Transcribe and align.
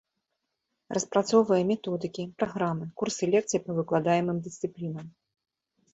Распрацоўвае 0.97 1.59
методыкі, 1.73 2.25
праграмы, 2.41 2.85
курсы 3.03 3.23
лекцый 3.35 3.59
па 3.67 3.71
выкладаемым 3.81 4.37
дысцыплінам. 4.49 5.05